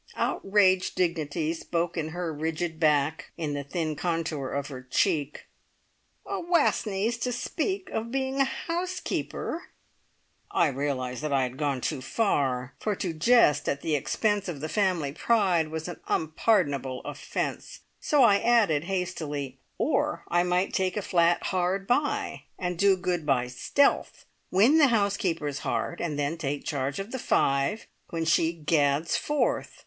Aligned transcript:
Outraged 0.15 0.95
dignity 0.95 1.53
spoke 1.53 1.95
in 1.95 2.07
her 2.09 2.33
rigid 2.33 2.79
back, 2.79 3.31
in 3.37 3.53
the 3.53 3.63
thin 3.63 3.95
contour 3.95 4.49
of 4.49 4.65
her 4.69 4.81
cheek. 4.81 5.45
"A 6.25 6.41
Wastneys 6.41 7.19
to 7.19 7.31
speak 7.31 7.91
of 7.91 8.09
being 8.09 8.41
a 8.41 8.45
housekeeper!" 8.45 9.65
I 10.49 10.69
realised 10.69 11.21
that 11.21 11.31
I 11.31 11.43
had 11.43 11.55
gone 11.55 11.81
too 11.81 12.01
far, 12.01 12.73
for 12.79 12.95
to 12.95 13.13
jest 13.13 13.69
at 13.69 13.81
the 13.81 13.93
expense 13.93 14.47
of 14.47 14.59
the 14.59 14.69
family 14.69 15.11
pride 15.11 15.67
was 15.67 15.87
an 15.87 15.99
unpardonable 16.07 17.01
offence, 17.05 17.81
so 17.99 18.23
I 18.23 18.39
added 18.39 18.85
hastily: 18.85 19.59
"Or 19.77 20.23
I 20.29 20.41
might 20.41 20.73
take 20.73 20.97
a 20.97 21.03
flat 21.03 21.43
hard 21.43 21.85
by, 21.85 22.45
and 22.57 22.75
do 22.75 22.97
good 22.97 23.23
by 23.23 23.45
stealth! 23.49 24.25
Win 24.49 24.79
the 24.79 24.87
housekeeper's 24.87 25.59
heart, 25.59 26.01
and 26.01 26.17
then 26.17 26.39
take 26.39 26.65
charge 26.65 26.97
of 26.97 27.11
the 27.11 27.19
five 27.19 27.85
when 28.09 28.25
she 28.25 28.51
gads 28.51 29.15
forth. 29.15 29.79